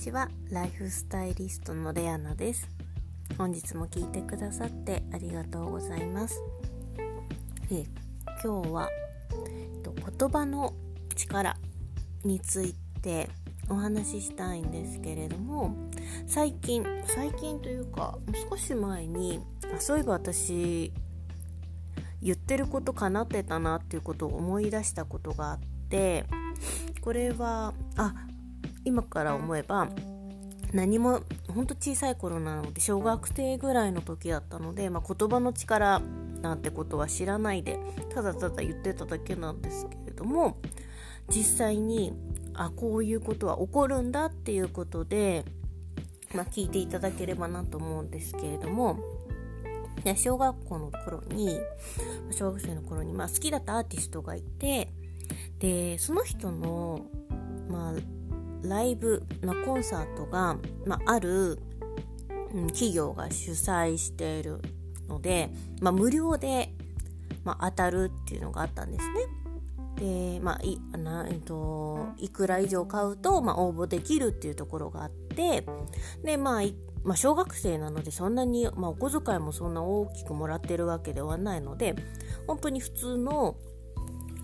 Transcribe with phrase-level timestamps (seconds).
[0.00, 0.30] ちは。
[0.50, 2.66] ライフスタイリストのレアナです。
[3.36, 6.42] 本日も聞いてくださってありがとうございます。
[7.70, 7.84] え
[8.42, 8.88] 今日は、
[9.46, 10.72] えっと、言葉の
[11.14, 11.54] 力
[12.24, 13.28] について
[13.68, 15.76] お話ししたいんですけれども
[16.26, 18.16] 最近最近というか
[18.50, 19.40] 少し前に
[19.76, 20.94] あそういえば私
[22.22, 26.24] 言ってることかなってたなっていうことを思い出したことがあって
[27.02, 28.14] これはあ
[28.84, 29.88] 今から思えば
[30.72, 36.00] 何もほんと小さい頃なので小学生ぐらいの時だったので、まあ、言葉の力
[36.42, 37.78] なんてことは知らないで
[38.14, 40.58] ただただ言ってただけなんですけれども
[41.28, 42.12] 実際に
[42.54, 45.44] あこういうことは起こるんだっていうことで、
[46.34, 49.00] まあ、聞いていただければなと思うんですけれども
[50.16, 51.60] 小学校の頃に
[52.30, 54.92] 小学生の頃に、まあ、好きだったアーティストがいて
[55.58, 57.06] でその人の、
[57.68, 57.94] まあ、
[58.62, 61.58] ライブのコンサートが、まあ、ある、
[62.68, 64.60] 企業が主催している
[65.08, 66.74] ので、まあ、無料で、
[67.44, 69.20] まあ、当たるっていうのがあったんですね。
[70.00, 75.64] で、まあ、いなえっと、いくら以上買うと、まあ、応募できるっていうところがあって
[76.24, 76.62] で、まあ、
[77.04, 81.94] まあ、小学生なのでそんなに、まあ、お小遣いもそんな大きくもらってるわけではないので
[82.46, 83.56] 本当に普通の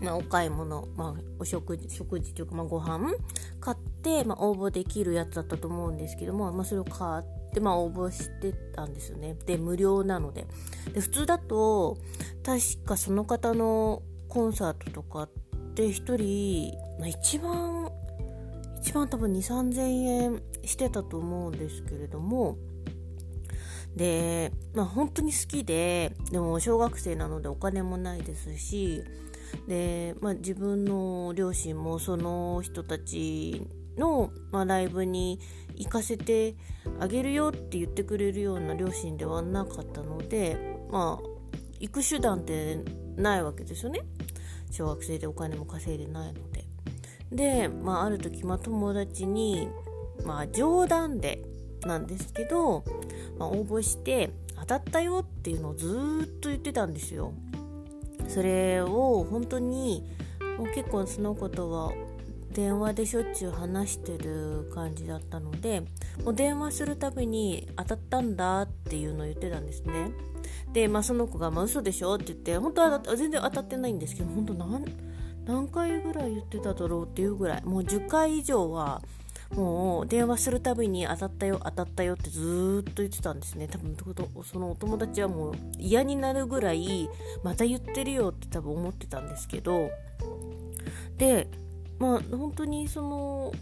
[0.00, 3.14] まあ、お買い物、まあ、お食事食事というか、まあ、ご飯
[3.60, 9.36] 買ってて、まあ、応募できるやつだったと思うんですけども、まあ、それを買って、まあ、応募してたんですよね。
[9.46, 10.46] で無料なので。
[10.94, 11.98] で普通だと
[12.44, 15.30] 確かその方のコンサートとかっ
[15.74, 17.90] て1人、まあ、一番
[18.80, 22.56] 一番多分2 3 0 0 0円してたと思うんですけれども。
[23.96, 29.02] で、まあ、本当に好きででも小学生なのでお金もないですし
[29.66, 35.40] で、まあ、自分の両親もその人たちの、まあ、ライブに
[35.74, 36.56] 行かせて
[37.00, 41.36] あげるよって言ってくれるような両親ではなかったのでまあ
[41.80, 42.78] 行く手段って
[43.16, 44.00] ないわけですよね。
[44.70, 46.64] 小学生でお金も稼いでないので。
[47.32, 49.68] で、まあ、ある時、まあ、友達に、
[50.24, 51.42] まあ、冗談で
[51.84, 52.84] なんですけど、
[53.38, 57.32] まあ、応募して当たったよっていうのをずっと言ってたんですよ。
[58.28, 60.02] それを本当に
[60.58, 61.92] もう結構そのことは
[62.56, 65.82] 電話でしょっちゅう話してる感じだったので
[66.24, 70.10] もう電話するたびに当たったんだっていうのを言ってたんですね。
[70.72, 74.84] で、まあ、その子が、まあ、嘘でしょって言って本当は全然当たってないんですけど本当何
[75.44, 79.02] 何回ぐらい言ってただろうっていうぐらいもう10回以上は
[79.54, 83.68] もう電話するたびに当たったよ当たったよってずっと言ってたんですね。
[83.68, 83.94] 多分
[84.44, 87.10] そのお友達はもう嫌になるぐらい
[87.44, 89.90] また言ってるよって多分思ってたんですけど
[91.18, 91.48] で
[91.98, 93.52] まあ本当にその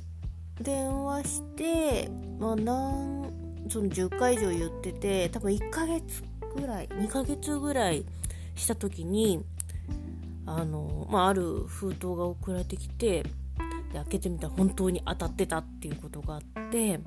[0.61, 2.09] 電話して
[2.39, 3.33] まあ何
[3.69, 6.23] その10回以上言ってて多分1ヶ月
[6.57, 8.05] ぐらい2ヶ月ぐらい
[8.55, 9.45] した時に
[10.47, 13.29] あの、まあ、ある封筒が送られてきてで
[13.95, 17.01] 開けてみたら本当に当たってたっていうことがあって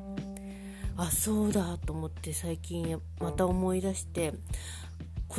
[0.97, 4.33] あそうだと思って最近また思い出して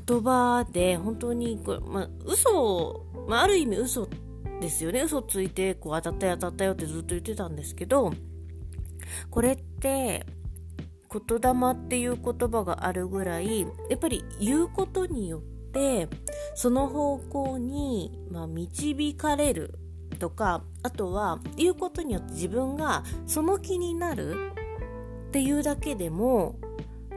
[0.07, 4.09] 言葉で本当にこれ、まあ、嘘、まあ、ある意味嘘
[4.61, 5.03] ですよね。
[5.03, 8.13] 嘘ついてこう当たったよ当たったよってずっと言ってたんですけど
[9.31, 10.27] これって
[11.11, 15.43] 言霊っていう言葉があるぐらいやっぱり言うことによっ
[15.73, 16.09] て
[16.55, 19.79] その方向に、まあ、導かれる
[20.19, 24.53] とかあとは言うことによって自分がその気になる
[25.29, 26.59] っていうだけでも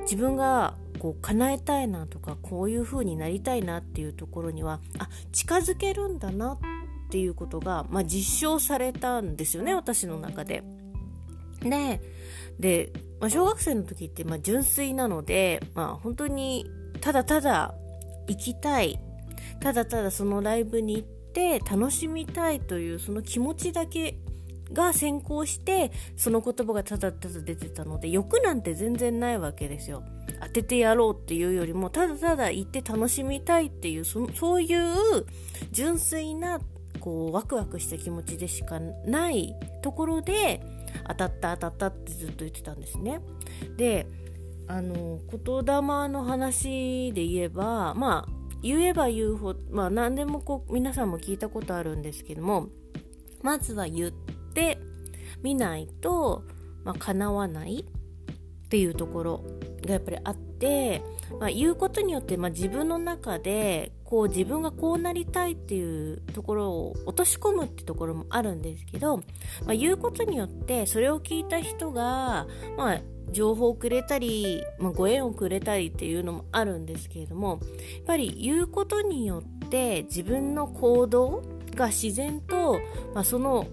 [0.02, 6.60] 自分がこう叶えたいなとかこういう風になりたいなっていうところにはあ近づけるんだな
[7.12, 10.64] っていうことが、まあ、実証されたんですよね私の中で。
[11.60, 12.00] で
[12.58, 16.66] で、まあ、小学生の時って、まあ、純粋なので、まあ、本当に
[17.02, 17.76] ただただ
[18.28, 18.98] 行きたい
[19.60, 24.18] ただただそのライブに行って楽しみたいというその気持ちだけ
[24.72, 30.04] が先行してその言葉がただただ出てたので欲なんて全然ないわけですよ
[30.42, 35.26] 当ててやろうっていうよりもただただ行って楽しみたいっていうそそういう
[35.72, 36.62] 純粋な
[37.02, 40.62] こうワクワクした気持ちでしかないところで
[41.08, 43.20] 当たった当たったってずっと言ってたんですね。
[43.76, 44.08] で
[44.68, 52.68] あの言霊の話で言えばまあ言えば言うほど、まあ何でもこう皆さんも聞いたことあるんですけども、
[53.42, 54.12] まずは言っ
[54.54, 54.78] て
[55.42, 56.44] みないと、
[56.84, 57.86] まあ、叶わない。
[58.72, 59.44] っていうところ
[59.86, 61.04] がやっぱりあっで、
[61.40, 69.24] まあ、言うことによって、まあ、自分の中でこう自分がこうなりたいっていうところを落とし込むってところもあるんですけど、ま
[69.70, 72.48] あ、言うことによってそれを聞いた人が、
[72.78, 73.02] まあ、
[73.32, 77.60] 情報をくれたり、まあ、ご縁をくれたりっていうのもあるんですけれども
[77.96, 82.80] やっぱり言うことによって自分の行動が自然と、
[83.16, 83.66] まあ、その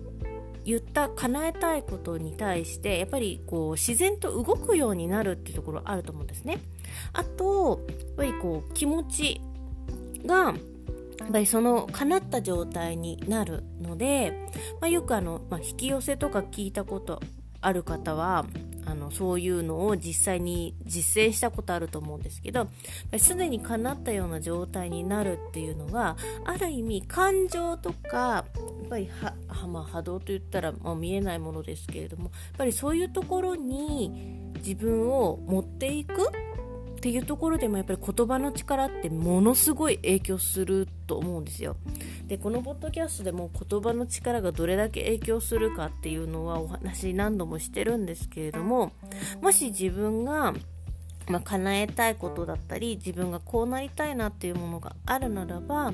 [0.68, 6.58] 言った叶えたいことに対してやっぱりこう自然と動くようになるっていうところあると思うんですね。
[7.14, 9.40] あとやっぱりこう気持ち
[10.26, 10.52] が
[11.20, 17.22] やっぱりその叶った状態になるので、まあ、よくあの、まあ、引き寄せとか聞いたこと
[17.62, 18.44] ある方は
[18.84, 22.68] あのそういうのを実際に実践したことあると思うんですけど
[23.18, 28.44] すでに叶ったような状態になるっていうのはある意味感情とか
[28.88, 29.34] ぱりは、
[29.66, 36.12] まあ、波動と言ったら、まあ、見えないものですけれどもやっぱりそういうところに自分を持っていく
[36.98, 41.76] っていうところでもやっぱり言葉の力ってものすごい影響すると思うんですよ。
[42.26, 48.92] でこのポッドキャストでも言葉の力がどれだけ影響するかっていうのはお話何度もしてるんですけれども
[49.40, 50.54] もし自分が
[51.28, 55.92] まあ、叶えたいことだったり自分がこうなりたいなっていうものがあるならば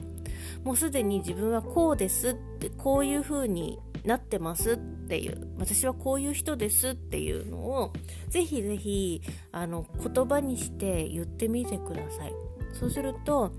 [0.65, 7.93] もうすでに自分はこうですってこういう風になってますっていう私はこういう人ですっていうのを
[8.29, 9.23] ぜひぜひ
[9.53, 12.33] あの言葉にして言ってみてください。
[12.73, 13.53] そうすると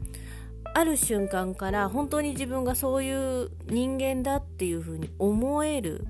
[0.73, 6.05] ある瞬間から本当に自分がそういう人間だっていう風に思える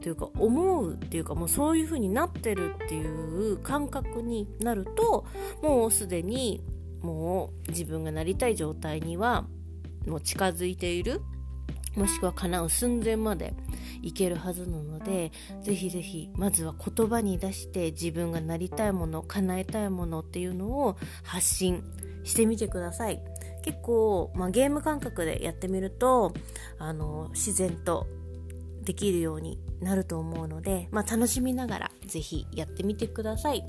[0.00, 5.26] というか思うっていうかもうそういう風になってるっていう感覚になると
[5.62, 6.64] もうすでに
[7.02, 9.44] もう自分がなりたい状態には
[10.08, 11.20] もう近づいている。
[11.96, 13.54] もしくは叶う寸前まで
[14.02, 15.32] いけるはずなので
[15.62, 21.82] ぜひぜひまずは言葉に出して自分がなりたいもの叶えたいものっていうのを発信
[22.22, 23.20] してみてください。
[23.64, 26.32] 結構、まあ、ゲーム感覚でやってみると
[26.78, 28.06] あの自然と
[28.82, 33.64] できるようになると思うので、まあ、楽しみながらぜひやってみてください。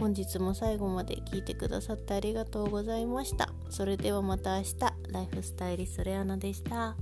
[0.00, 3.52] 本日も最後まで聞いてくださってありがとうございました。
[3.70, 4.91] それではまた明日。
[5.12, 6.96] ライフスタイリストレアナでした。